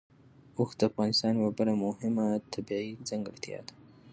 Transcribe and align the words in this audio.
اوښ 0.57 0.69
د 0.79 0.81
افغانستان 0.89 1.33
یوه 1.39 1.51
بله 1.57 1.73
مهمه 1.85 2.27
طبیعي 2.53 2.91
ځانګړتیا 3.09 3.59
ده. 3.67 3.73